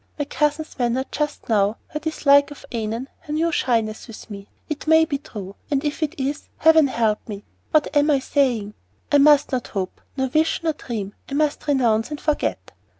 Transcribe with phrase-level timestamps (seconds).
[0.17, 4.87] My cousin's manner just now, her dislike of Annon, her new shyness with me; it
[4.87, 8.73] may be true, and if it is Heaven help me what am I saying!
[9.11, 12.71] I must not hope, nor wish, nor dream; I must renounce and forget."